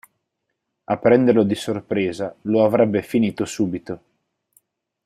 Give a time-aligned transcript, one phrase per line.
[0.85, 4.01] A prenderlo di sorpresa, lo avrebbe finito subito.